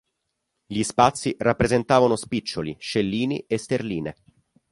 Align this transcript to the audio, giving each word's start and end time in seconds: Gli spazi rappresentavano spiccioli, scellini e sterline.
Gli 0.65 0.81
spazi 0.81 1.35
rappresentavano 1.37 2.15
spiccioli, 2.15 2.75
scellini 2.79 3.41
e 3.47 3.59
sterline. 3.59 4.15